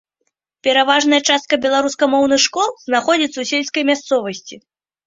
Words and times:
Пераважная 0.67 1.19
частка 1.33 1.53
беларускамоўных 1.67 2.39
школ 2.49 2.69
знаходзіцца 2.89 3.35
ў 3.35 3.45
сельскай 3.53 3.83
мясцовасці. 3.93 4.55